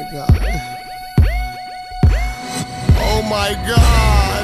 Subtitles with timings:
[0.00, 0.30] my god.
[3.02, 4.39] Oh my god.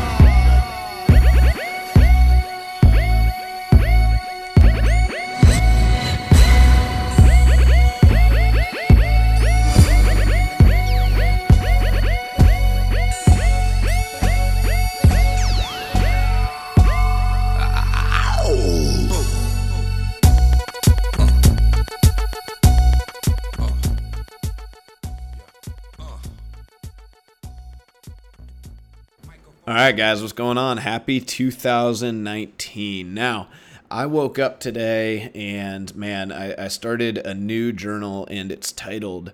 [29.87, 30.79] Right, guys, what's going on?
[30.79, 33.15] Happy 2019.
[33.15, 33.47] Now,
[33.89, 39.31] I woke up today and man, I, I, started a new journal and it's titled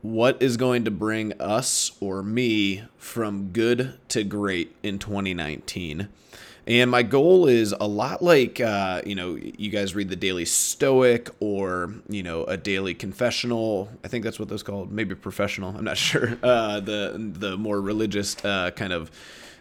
[0.00, 6.08] What is Going to Bring Us or Me from Good to Great in 2019?
[6.66, 10.46] And my goal is a lot like, uh, you know, you guys read the Daily
[10.46, 13.90] Stoic or, you know, a daily confessional.
[14.02, 14.90] I think that's what those called.
[14.90, 15.76] Maybe professional.
[15.76, 16.38] I'm not sure.
[16.42, 19.10] Uh, the, the more religious uh, kind of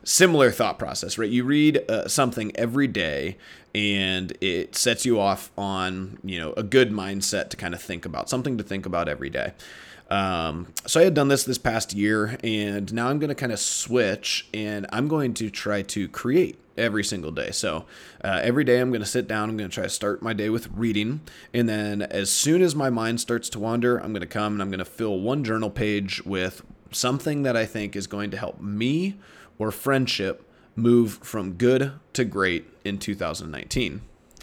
[0.03, 1.29] similar thought process, right?
[1.29, 3.37] You read uh, something every day
[3.75, 8.05] and it sets you off on, you know, a good mindset to kind of think
[8.05, 9.53] about, something to think about every day.
[10.09, 13.51] Um, so I had done this this past year, and now I'm going to kind
[13.51, 17.51] of switch, and I'm going to try to create every single day.
[17.51, 17.85] So
[18.23, 19.49] uh, every day I'm going to sit down.
[19.49, 21.21] I'm going to try to start my day with reading,
[21.53, 24.61] and then as soon as my mind starts to wander, I'm going to come and
[24.61, 28.37] I'm going to fill one journal page with something that I think is going to
[28.37, 29.15] help me
[29.59, 30.43] or friendship
[30.75, 34.01] move from good to great in 2019.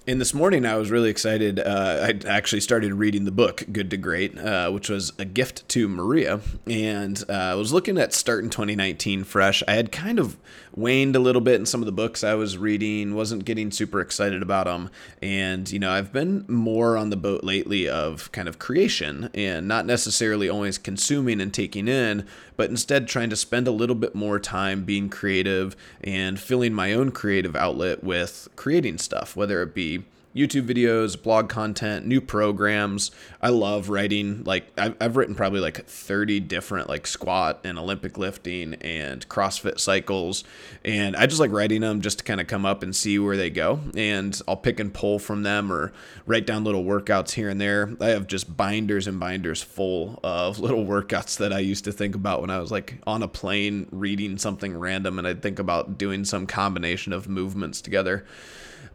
[0.09, 1.59] And this morning, I was really excited.
[1.59, 5.69] Uh, I actually started reading the book Good to Great, uh, which was a gift
[5.71, 6.41] to Maria.
[6.65, 9.65] And uh, I was looking at starting 2019 fresh.
[9.67, 10.37] I had kind of
[10.77, 14.01] waned a little bit in some of the books I was reading, wasn't getting super
[14.01, 14.91] excited about them.
[15.23, 19.67] And, you know, I've been more on the boat lately of kind of creation and
[19.67, 24.15] not necessarily always consuming and taking in, but instead trying to spend a little bit
[24.15, 25.75] more time being creative
[26.05, 30.05] and filling my own creative outlet with creating stuff, whether it be
[30.37, 33.11] YouTube videos, blog content, new programs.
[33.41, 34.45] I love writing.
[34.45, 39.81] Like I've, I've written probably like 30 different like squat and Olympic lifting and CrossFit
[39.81, 40.45] cycles.
[40.85, 43.37] And I just like writing them just to kind of come up and see where
[43.37, 43.81] they go.
[43.97, 45.95] And I'll pick and pull from them or
[46.27, 47.97] write down little workouts here and there.
[47.99, 52.15] I have just binders and binders full of little workouts that I used to think
[52.15, 55.97] about when I was like on a plane reading something random and I'd think about
[55.97, 58.27] doing some combination of movements together.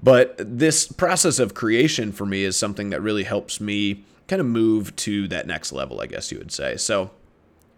[0.02, 4.46] But this process of creation for me is something that really helps me kind of
[4.46, 6.78] move to that next level, I guess you would say.
[6.78, 7.12] So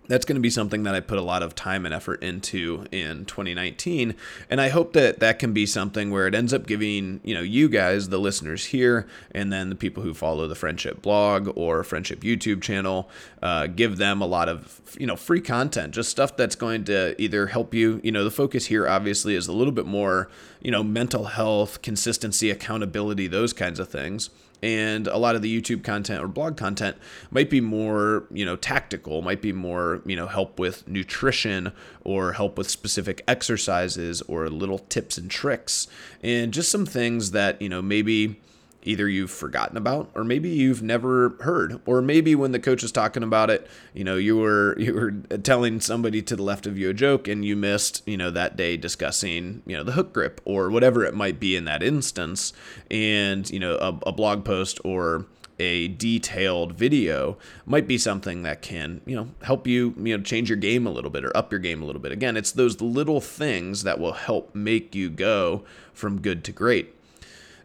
[0.07, 2.85] that's going to be something that I put a lot of time and effort into
[2.91, 4.15] in 2019
[4.49, 7.41] and I hope that that can be something where it ends up giving you know
[7.41, 11.83] you guys the listeners here and then the people who follow the friendship blog or
[11.83, 13.09] friendship YouTube channel
[13.41, 17.19] uh, give them a lot of you know free content just stuff that's going to
[17.21, 20.29] either help you you know the focus here obviously is a little bit more
[20.61, 24.29] you know mental health consistency accountability those kinds of things
[24.63, 26.95] and a lot of the YouTube content or blog content
[27.31, 31.73] might be more, you know, tactical, might be more, you know, help with nutrition
[32.05, 35.89] or help with specific exercises or little tips and tricks.
[36.23, 38.39] And just some things that, you know, maybe
[38.85, 41.79] either you've forgotten about or maybe you've never heard.
[41.85, 45.11] Or maybe when the coach is talking about it you know you were you were
[45.37, 48.55] telling somebody to the left of you a joke and you missed you know that
[48.55, 52.53] day discussing you know the hook grip or whatever it might be in that instance.
[52.89, 55.25] And you know a, a blog post or
[55.59, 60.49] a detailed video might be something that can you know help you you know change
[60.49, 62.11] your game a little bit or up your game a little bit.
[62.11, 66.95] Again it's those little things that will help make you go from good to great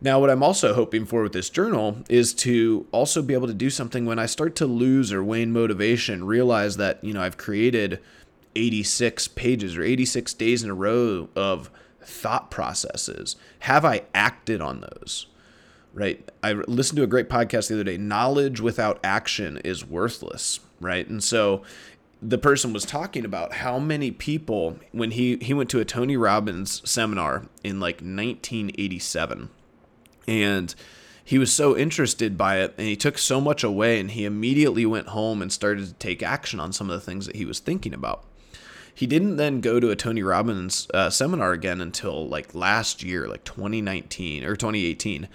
[0.00, 3.54] now, what I'm also hoping for with this journal is to also be able to
[3.54, 7.36] do something when I start to lose or wane motivation, realize that, you know, I've
[7.36, 8.00] created
[8.54, 11.70] 86 pages or 86 days in a row of
[12.00, 13.34] thought processes.
[13.60, 15.26] Have I acted on those?
[15.92, 16.28] Right?
[16.44, 17.96] I listened to a great podcast the other day.
[17.96, 21.08] Knowledge without action is worthless, right?
[21.08, 21.62] And so
[22.22, 26.16] the person was talking about how many people when he he went to a Tony
[26.16, 29.50] Robbins seminar in like 1987
[30.28, 30.74] and
[31.24, 34.86] he was so interested by it and he took so much away and he immediately
[34.86, 37.58] went home and started to take action on some of the things that he was
[37.58, 38.24] thinking about.
[38.94, 43.26] He didn't then go to a tony robbins uh, seminar again until like last year
[43.28, 45.28] like 2019 or 2018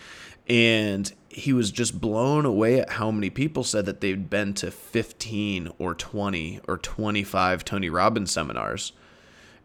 [0.47, 4.69] and he was just blown away at how many people said that they'd been to
[4.69, 8.93] 15 or 20 or 25 tony robbins seminars.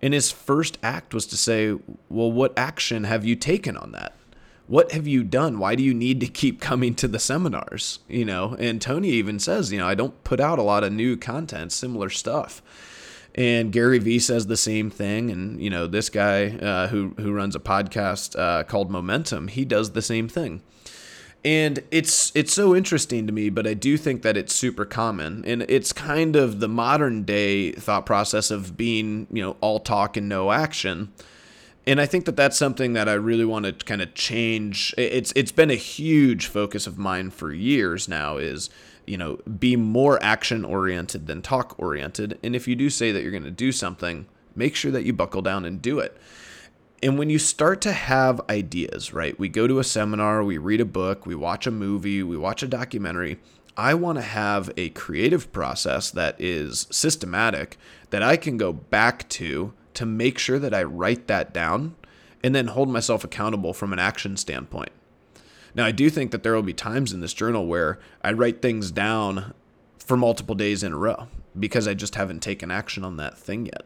[0.01, 1.73] And his first act was to say
[2.09, 4.15] well what action have you taken on that
[4.69, 5.59] what have you done?
[5.59, 7.99] Why do you need to keep coming to the seminars?
[8.09, 10.93] You know, and Tony even says, you know, I don't put out a lot of
[10.93, 12.63] new content, similar stuff.
[13.35, 15.31] And Gary Vee says the same thing.
[15.31, 19.65] And, you know, this guy uh, who, who runs a podcast uh, called Momentum, he
[19.65, 20.63] does the same thing.
[21.45, 25.45] And it's it's so interesting to me, but I do think that it's super common,
[25.45, 30.17] and it's kind of the modern day thought process of being, you know, all talk
[30.17, 31.13] and no action
[31.89, 34.95] and I think that that's something that I really want to kind of change.
[34.99, 38.37] It's it's been a huge focus of mine for years now.
[38.37, 38.69] Is
[39.07, 42.39] you know be more action oriented than talk oriented.
[42.43, 45.15] And if you do say that you're going to do something, make sure that you
[45.15, 46.15] buckle down and do it.
[47.03, 49.39] And when you start to have ideas, right?
[49.39, 52.63] We go to a seminar, we read a book, we watch a movie, we watch
[52.63, 53.39] a documentary.
[53.79, 57.79] I want to have a creative process that is systematic
[58.11, 61.97] that I can go back to to make sure that I write that down
[62.45, 64.93] and then hold myself accountable from an action standpoint.
[65.75, 68.63] Now, I do think that there will be times in this journal where I write
[68.63, 69.55] things down
[69.99, 71.27] for multiple days in a row
[71.59, 73.83] because I just haven't taken action on that thing yet.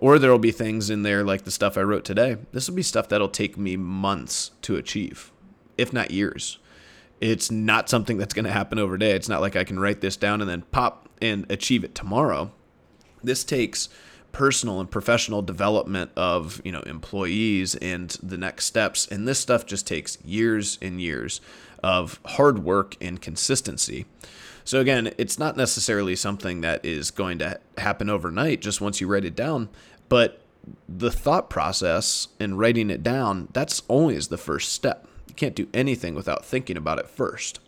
[0.00, 2.38] Or there will be things in there like the stuff I wrote today.
[2.52, 5.32] This will be stuff that'll take me months to achieve,
[5.76, 6.60] if not years.
[7.20, 9.12] It's not something that's going to happen over day.
[9.12, 12.52] It's not like I can write this down and then pop and achieve it tomorrow.
[13.22, 13.90] This takes
[14.32, 19.06] personal and professional development of you know employees and the next steps.
[19.06, 21.40] And this stuff just takes years and years
[21.82, 24.06] of hard work and consistency.
[24.64, 29.06] So again it's not necessarily something that is going to happen overnight just once you
[29.06, 29.68] write it down
[30.08, 30.40] but
[30.88, 35.08] the thought process and writing it down that's is the first step.
[35.26, 37.58] You can't do anything without thinking about it first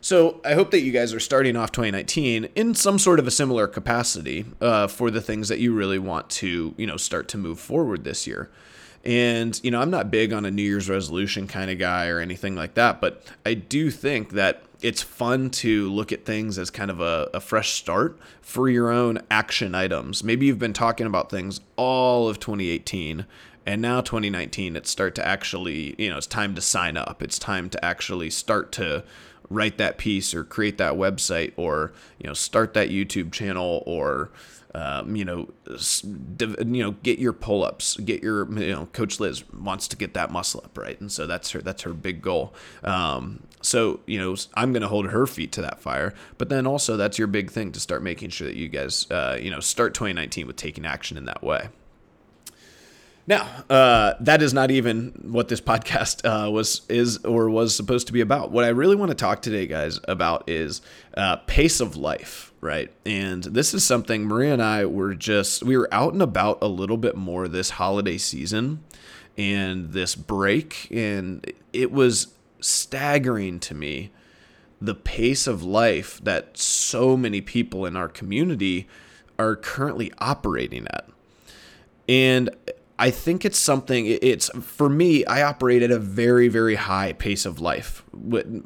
[0.00, 3.30] so I hope that you guys are starting off 2019 in some sort of a
[3.30, 7.38] similar capacity uh, for the things that you really want to, you know, start to
[7.38, 8.50] move forward this year.
[9.04, 12.18] And, you know, I'm not big on a New Year's resolution kind of guy or
[12.18, 16.70] anything like that, but I do think that it's fun to look at things as
[16.70, 20.22] kind of a, a, fresh start for your own action items.
[20.22, 23.26] Maybe you've been talking about things all of 2018
[23.64, 27.38] and now 2019 it's start to actually you know it's time to sign up it's
[27.38, 29.02] time to actually start to
[29.50, 34.30] write that piece or create that website or you know start that YouTube channel or
[34.74, 35.48] um, you know
[36.38, 40.30] you know get your pull-ups get your you know coach Liz wants to get that
[40.30, 41.00] muscle up right?
[41.00, 42.54] And so that's her that's her big goal.
[42.84, 46.96] Um, so you know I'm gonna hold her feet to that fire but then also
[46.96, 49.94] that's your big thing to start making sure that you guys uh, you know start
[49.94, 51.68] 2019 with taking action in that way
[53.28, 58.06] now, uh, that is not even what this podcast uh, was is or was supposed
[58.06, 58.52] to be about.
[58.52, 60.80] What I really want to talk today, guys, about is
[61.16, 62.92] uh, pace of life, right?
[63.04, 66.68] And this is something Maria and I were just we were out and about a
[66.68, 68.84] little bit more this holiday season
[69.36, 72.28] and this break, and it was
[72.60, 74.12] staggering to me
[74.80, 78.86] the pace of life that so many people in our community
[79.36, 81.08] are currently operating at.
[82.08, 82.50] And
[82.98, 87.44] I think it's something, it's for me, I operate at a very, very high pace
[87.44, 88.02] of life.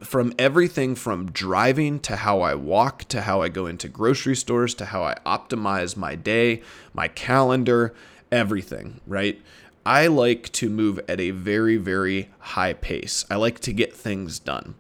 [0.05, 4.75] From everything from driving to how I walk to how I go into grocery stores
[4.75, 6.63] to how I optimize my day,
[6.95, 7.93] my calendar,
[8.31, 9.41] everything, right?
[9.85, 13.25] I like to move at a very, very high pace.
[13.31, 14.77] I like to get things done.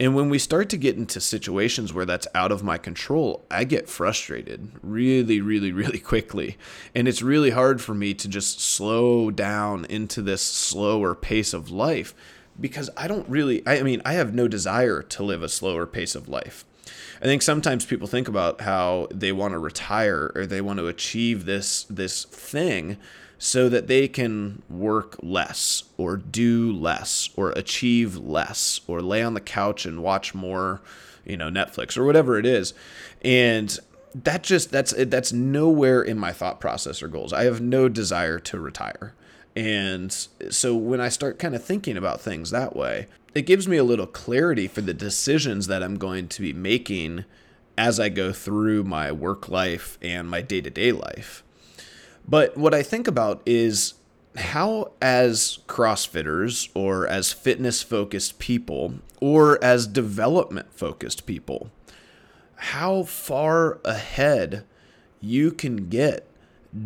[0.00, 3.64] And when we start to get into situations where that's out of my control, I
[3.64, 6.56] get frustrated really, really, really quickly.
[6.94, 11.70] And it's really hard for me to just slow down into this slower pace of
[11.70, 12.14] life
[12.60, 16.14] because I don't really, I mean, I have no desire to live a slower pace
[16.14, 16.64] of life.
[17.20, 20.88] I think sometimes people think about how they want to retire or they want to
[20.88, 22.98] achieve this this thing
[23.44, 29.34] so that they can work less or do less or achieve less or lay on
[29.34, 30.80] the couch and watch more,
[31.26, 32.72] you know, Netflix or whatever it is.
[33.20, 33.78] And
[34.14, 37.34] that just that's that's nowhere in my thought process or goals.
[37.34, 39.12] I have no desire to retire.
[39.54, 40.10] And
[40.48, 43.84] so when I start kind of thinking about things that way, it gives me a
[43.84, 47.26] little clarity for the decisions that I'm going to be making
[47.76, 51.42] as I go through my work life and my day to day life.
[52.26, 53.94] But what I think about is
[54.36, 61.70] how, as CrossFitters or as fitness focused people or as development focused people,
[62.56, 64.64] how far ahead
[65.20, 66.26] you can get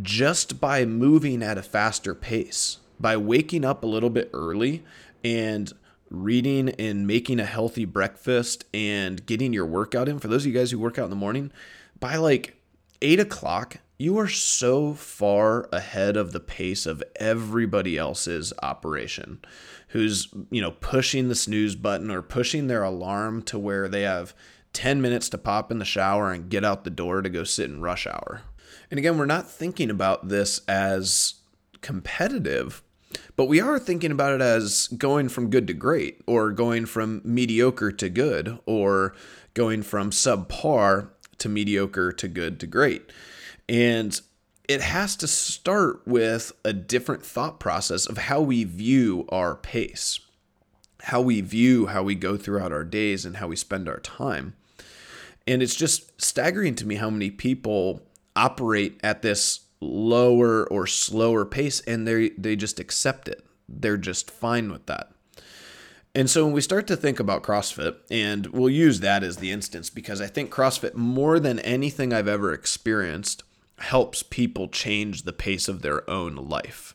[0.03, 4.85] just by moving at a faster pace, by waking up a little bit early
[5.25, 5.73] and
[6.11, 10.19] reading and making a healthy breakfast and getting your workout in.
[10.19, 11.53] For those of you guys who work out in the morning,
[12.01, 12.61] by like
[13.01, 19.41] eight o'clock, you are so far ahead of the pace of everybody else's operation
[19.89, 24.35] who's, you know, pushing the snooze button or pushing their alarm to where they have
[24.73, 27.69] 10 minutes to pop in the shower and get out the door to go sit
[27.69, 28.43] in rush hour.
[28.89, 31.35] And again, we're not thinking about this as
[31.81, 32.83] competitive,
[33.35, 37.21] but we are thinking about it as going from good to great or going from
[37.25, 39.15] mediocre to good or
[39.55, 43.11] going from subpar to mediocre to good to great.
[43.69, 44.19] And
[44.69, 50.21] it has to start with a different thought process of how we view our pace,
[51.05, 54.55] how we view how we go throughout our days and how we spend our time.
[55.47, 58.03] And it's just staggering to me how many people
[58.37, 63.45] operate at this lower or slower pace and they they just accept it.
[63.69, 65.11] They're just fine with that.
[66.15, 69.53] And so when we start to think about CrossFit, and we'll use that as the
[69.53, 73.45] instance because I think CrossFit, more than anything I've ever experienced,
[73.79, 76.95] helps people change the pace of their own life.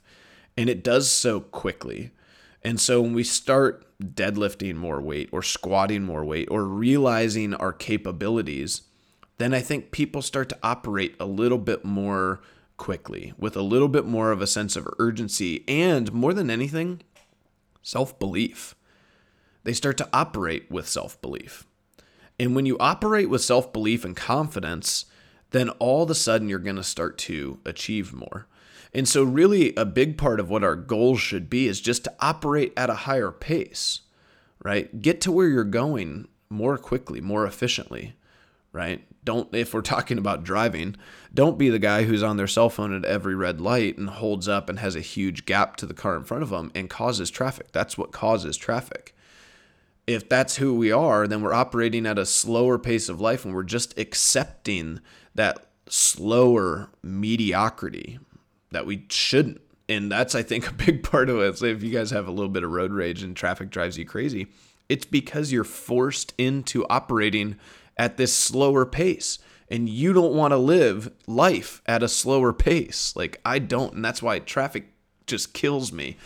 [0.57, 2.11] And it does so quickly.
[2.63, 7.73] And so when we start deadlifting more weight or squatting more weight or realizing our
[7.73, 8.83] capabilities,
[9.37, 12.41] then I think people start to operate a little bit more
[12.77, 17.01] quickly with a little bit more of a sense of urgency and more than anything,
[17.81, 18.75] self belief.
[19.63, 21.65] They start to operate with self belief.
[22.39, 25.05] And when you operate with self belief and confidence,
[25.53, 28.47] then all of a sudden you're going to start to achieve more.
[28.93, 32.13] And so, really, a big part of what our goals should be is just to
[32.19, 34.01] operate at a higher pace,
[34.63, 35.01] right?
[35.01, 38.13] Get to where you're going more quickly, more efficiently,
[38.71, 39.03] right?
[39.23, 40.95] Don't, if we're talking about driving,
[41.33, 44.47] don't be the guy who's on their cell phone at every red light and holds
[44.47, 47.31] up and has a huge gap to the car in front of them and causes
[47.31, 47.71] traffic.
[47.71, 49.15] That's what causes traffic.
[50.05, 53.53] If that's who we are, then we're operating at a slower pace of life and
[53.53, 54.99] we're just accepting
[55.35, 58.19] that slower mediocrity
[58.71, 59.61] that we shouldn't.
[59.87, 61.57] And that's, I think, a big part of it.
[61.57, 64.05] So if you guys have a little bit of road rage and traffic drives you
[64.05, 64.47] crazy,
[64.89, 67.57] it's because you're forced into operating
[67.97, 69.39] at this slower pace.
[69.69, 73.15] And you don't want to live life at a slower pace.
[73.15, 73.93] Like I don't.
[73.93, 74.89] And that's why traffic
[75.25, 76.17] just kills me.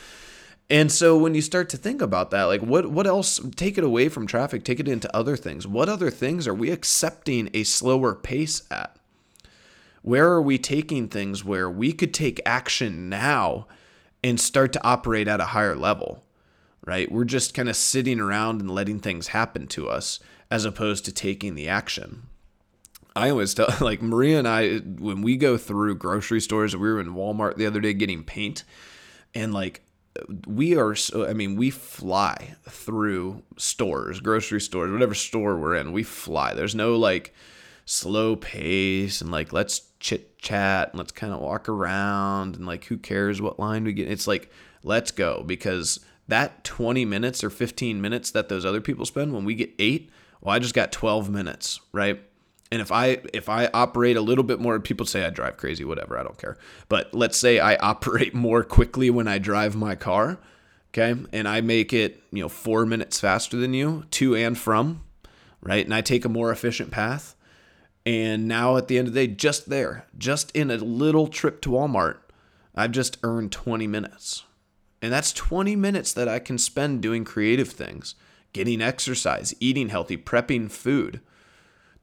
[0.70, 3.84] And so when you start to think about that, like what what else take it
[3.84, 5.66] away from traffic, take it into other things.
[5.66, 8.98] What other things are we accepting a slower pace at?
[10.02, 13.68] Where are we taking things where we could take action now
[14.24, 16.24] and start to operate at a higher level?
[16.86, 17.12] Right?
[17.12, 20.20] We're just kind of sitting around and letting things happen to us
[20.50, 22.24] as opposed to taking the action.
[23.16, 27.00] I always tell, like Maria and I, when we go through grocery stores, we were
[27.00, 28.64] in Walmart the other day getting paint,
[29.34, 29.82] and like
[30.46, 35.92] we are so, I mean, we fly through stores, grocery stores, whatever store we're in,
[35.92, 36.54] we fly.
[36.54, 37.34] There's no like
[37.86, 42.86] slow pace and like let's chit chat and let's kind of walk around and like
[42.86, 44.12] who cares what line we get.
[44.12, 44.52] It's like
[44.84, 49.46] let's go because that 20 minutes or 15 minutes that those other people spend when
[49.46, 50.10] we get 8,
[50.42, 52.22] well I just got 12 minutes, right?
[52.72, 55.86] And if I if I operate a little bit more people say I drive crazy
[55.86, 56.58] whatever, I don't care.
[56.90, 60.38] But let's say I operate more quickly when I drive my car,
[60.90, 61.20] okay?
[61.32, 65.04] And I make it, you know, 4 minutes faster than you to and from,
[65.62, 65.86] right?
[65.86, 67.36] And I take a more efficient path
[68.08, 71.60] and now at the end of the day, just there, just in a little trip
[71.64, 72.20] to Walmart,
[72.74, 74.46] I've just earned 20 minutes.
[75.02, 78.16] And that's 20 minutes that I can spend doing creative things,
[78.54, 81.20] getting exercise, eating healthy, prepping food.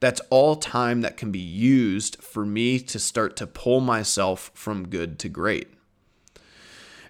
[0.05, 4.87] That's all time that can be used for me to start to pull myself from
[4.87, 5.73] good to great.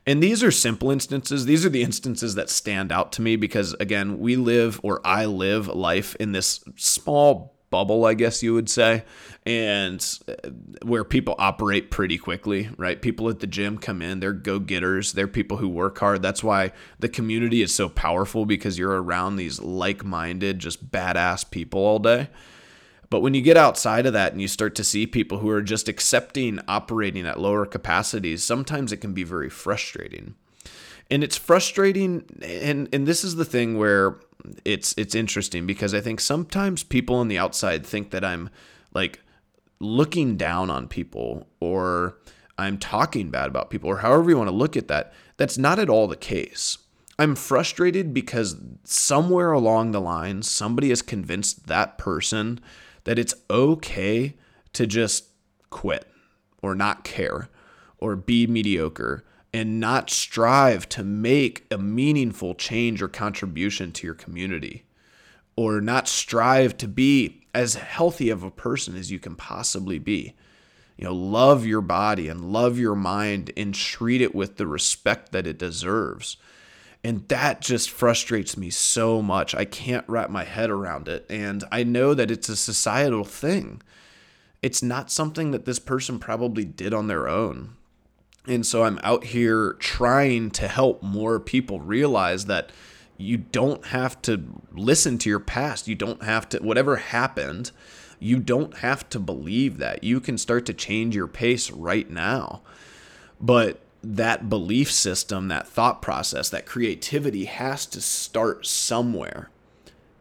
[0.06, 1.46] And these are simple instances.
[1.46, 5.26] These are the instances that stand out to me because, again, we live or I
[5.26, 9.04] live life in this small bubble, I guess you would say,
[9.46, 13.02] and uh, where people operate pretty quickly, right?
[13.02, 16.22] People at the gym come in, they're go getters, they're people who work hard.
[16.22, 21.52] That's why the community is so powerful because you're around these like minded, just badass
[21.52, 22.30] people all day.
[23.16, 25.62] But when you get outside of that and you start to see people who are
[25.62, 30.36] just accepting operating at lower capacities, sometimes it can be very frustrating.
[31.10, 34.20] And it's frustrating and and this is the thing where
[34.66, 38.50] it's it's interesting because I think sometimes people on the outside think that I'm
[38.94, 39.22] like
[39.80, 42.18] looking down on people or
[42.58, 45.14] I'm talking bad about people or however you want to look at that.
[45.38, 46.80] That's not at all the case.
[47.18, 52.60] I'm frustrated because somewhere along the line somebody has convinced that person
[53.06, 54.36] that it's okay
[54.74, 55.30] to just
[55.70, 56.08] quit
[56.62, 57.50] or not care
[57.98, 64.14] or be mediocre and not strive to make a meaningful change or contribution to your
[64.14, 64.84] community
[65.56, 70.36] or not strive to be as healthy of a person as you can possibly be.
[70.98, 75.32] You know, love your body and love your mind and treat it with the respect
[75.32, 76.38] that it deserves.
[77.06, 79.54] And that just frustrates me so much.
[79.54, 81.24] I can't wrap my head around it.
[81.30, 83.84] And I know that it's a societal thing.
[84.64, 87.76] It's not something that this person probably did on their own.
[88.48, 92.72] And so I'm out here trying to help more people realize that
[93.20, 94.44] you don't have to
[94.74, 95.88] listen to your past.
[95.88, 97.70] You don't have to, whatever happened,
[98.18, 100.04] you don't have to believe that.
[100.04, 102.64] You can start to change your pace right now.
[103.40, 109.50] But that belief system, that thought process, that creativity has to start somewhere.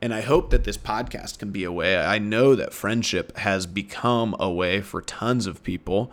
[0.00, 1.97] And I hope that this podcast can be a way.
[1.97, 6.12] I know that friendship has become a way for tons of people.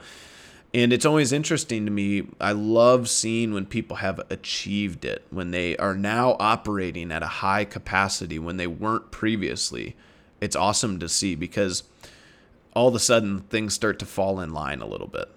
[0.74, 2.28] And it's always interesting to me.
[2.40, 7.28] I love seeing when people have achieved it, when they are now operating at a
[7.28, 9.96] high capacity when they weren't previously
[10.42, 11.84] it's awesome to see because
[12.74, 15.30] all of a sudden things start to fall in line a little bit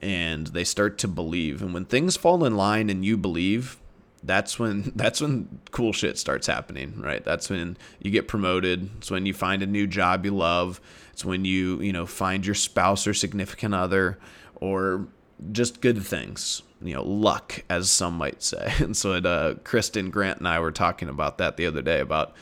[0.00, 1.62] and they start to believe.
[1.62, 3.78] And when things fall in line and you believe
[4.22, 7.24] that's when that's when cool shit starts happening right?
[7.24, 8.90] That's when you get promoted.
[8.98, 10.80] It's when you find a new job you love.
[11.12, 14.18] It's when you you know find your spouse or significant other
[14.56, 15.06] or
[15.50, 18.72] just good things you know luck as some might say.
[18.78, 22.00] And so it, uh, kristen grant and i were talking about that the other day
[22.00, 22.34] about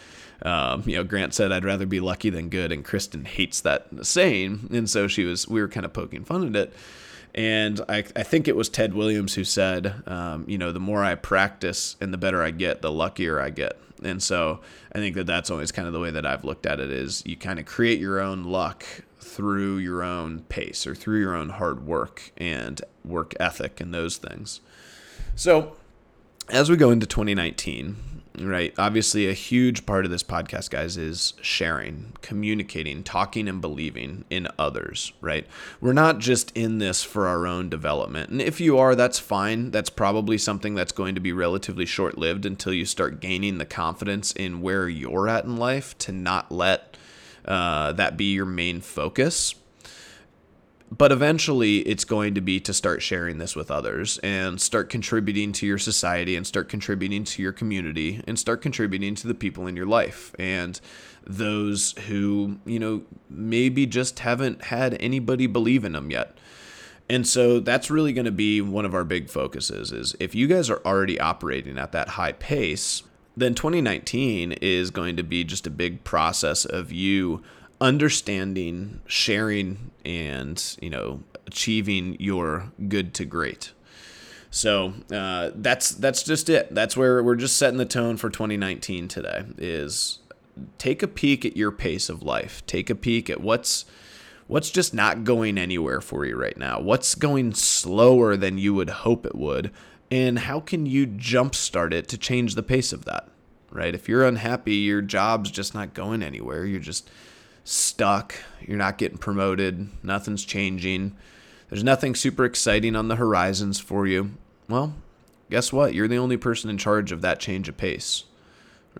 [0.45, 3.87] um, you know, Grant said, "I'd rather be lucky than good," and Kristen hates that
[4.03, 5.47] saying, and so she was.
[5.47, 6.75] We were kind of poking fun at it.
[7.35, 11.03] And I, I think it was Ted Williams who said, um, you know, the more
[11.03, 13.79] I practice and the better I get, the luckier I get.
[14.03, 14.61] And so
[14.93, 17.23] I think that that's always kind of the way that I've looked at it is
[17.25, 18.85] you kind of create your own luck
[19.21, 24.17] through your own pace or through your own hard work and work ethic and those
[24.17, 24.61] things.
[25.35, 25.77] So
[26.51, 27.97] as we go into 2019,
[28.39, 28.73] right?
[28.79, 34.49] Obviously, a huge part of this podcast, guys, is sharing, communicating, talking, and believing in
[34.59, 35.47] others, right?
[35.81, 38.31] We're not just in this for our own development.
[38.31, 39.71] And if you are, that's fine.
[39.71, 43.67] That's probably something that's going to be relatively short lived until you start gaining the
[43.67, 46.97] confidence in where you're at in life to not let
[47.45, 49.55] uh, that be your main focus
[50.99, 55.51] but eventually it's going to be to start sharing this with others and start contributing
[55.51, 59.67] to your society and start contributing to your community and start contributing to the people
[59.67, 60.35] in your life.
[60.39, 60.79] And
[61.27, 66.37] those who you know maybe just haven't had anybody believe in them yet.
[67.09, 70.47] And so that's really going to be one of our big focuses is if you
[70.47, 73.03] guys are already operating at that high pace
[73.35, 77.43] then 2019 is going to be just a big process of you
[77.83, 83.73] understanding, sharing, and you know achieving your good to great.
[84.51, 86.73] So uh, that's that's just it.
[86.75, 89.45] That's where we're just setting the tone for 2019 today.
[89.59, 90.21] Is
[90.79, 92.65] take a peek at your pace of life.
[92.67, 93.85] Take a peek at what's
[94.47, 96.81] what's just not going anywhere for you right now.
[96.81, 99.73] What's going slower than you would hope it would,
[100.11, 103.29] and how can you jumpstart it to change the pace of that?
[103.71, 103.95] Right?
[103.95, 106.67] If you're unhappy, your job's just not going anywhere.
[106.67, 107.11] You're just
[107.65, 108.35] stuck.
[108.61, 109.89] You're not getting promoted.
[110.03, 111.17] Nothing's changing.
[111.69, 114.33] There's nothing super exciting on the horizons for you.
[114.69, 114.95] Well,
[115.51, 115.95] guess what?
[115.95, 118.25] You're the only person in charge of that change of pace.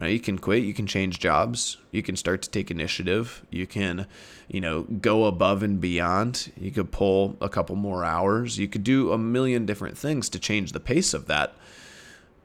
[0.01, 0.13] Right?
[0.13, 4.07] You can quit, you can change jobs, you can start to take initiative, you can,
[4.49, 6.51] you know, go above and beyond.
[6.59, 8.59] You could pull a couple more hours.
[8.59, 11.55] You could do a million different things to change the pace of that.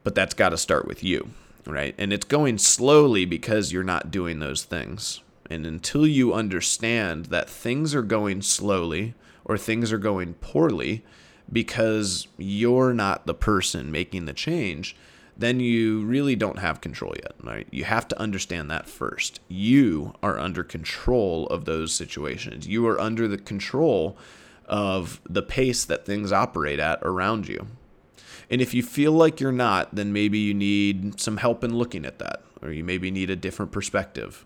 [0.04, 1.30] But that's got to start with you,
[1.66, 1.94] right?
[1.96, 5.20] And it's going slowly because you're not doing those things.
[5.50, 11.04] And until you understand that things are going slowly or things are going poorly
[11.50, 14.94] because you're not the person making the change,
[15.36, 17.66] then you really don't have control yet, right?
[17.70, 19.40] You have to understand that first.
[19.48, 22.66] You are under control of those situations.
[22.66, 24.18] You are under the control
[24.66, 27.68] of the pace that things operate at around you.
[28.50, 32.04] And if you feel like you're not, then maybe you need some help in looking
[32.04, 34.44] at that, or you maybe need a different perspective.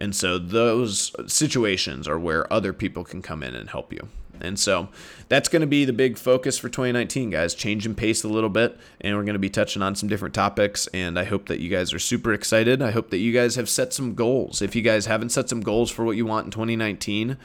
[0.00, 4.08] And so those situations are where other people can come in and help you.
[4.40, 4.88] And so
[5.28, 7.54] that's going to be the big focus for 2019, guys.
[7.54, 10.86] Changing pace a little bit, and we're going to be touching on some different topics.
[10.88, 12.82] And I hope that you guys are super excited.
[12.82, 14.60] I hope that you guys have set some goals.
[14.60, 17.36] If you guys haven't set some goals for what you want in 2019,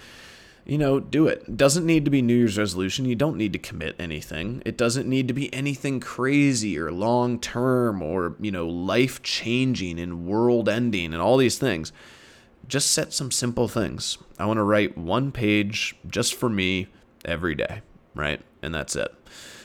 [0.66, 1.44] you know, do it.
[1.48, 1.56] it.
[1.56, 3.06] doesn't need to be New Year's resolution.
[3.06, 4.62] You don't need to commit anything.
[4.66, 10.00] It doesn't need to be anything crazy or long term or, you know, life changing
[10.00, 11.94] and world ending and all these things
[12.68, 14.18] just set some simple things.
[14.38, 16.88] I want to write one page just for me
[17.26, 17.82] every day,
[18.14, 18.42] right?
[18.62, 19.14] And that's it.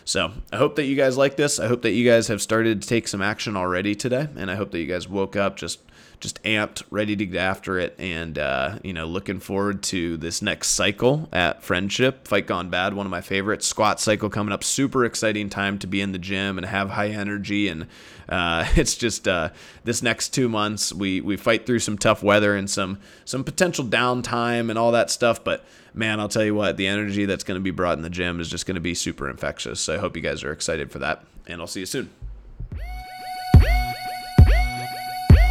[0.04, 1.60] So I hope that you guys like this.
[1.60, 4.28] I hope that you guys have started to take some action already today.
[4.36, 5.80] And I hope that you guys woke up just
[6.22, 10.40] just amped, ready to get after it, and uh, you know, looking forward to this
[10.40, 13.66] next cycle at Friendship Fight Gone Bad, one of my favorites.
[13.66, 17.08] Squat cycle coming up, super exciting time to be in the gym and have high
[17.08, 17.88] energy, and
[18.28, 19.50] uh, it's just uh,
[19.82, 23.84] this next two months we we fight through some tough weather and some some potential
[23.84, 27.58] downtime and all that stuff, but man, I'll tell you what, the energy that's going
[27.58, 29.80] to be brought in the gym is just going to be super infectious.
[29.80, 32.10] So I hope you guys are excited for that, and I'll see you soon.